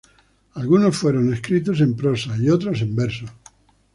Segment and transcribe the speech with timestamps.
[0.55, 3.27] Algunos fueron escritos en prosa y otros en verso.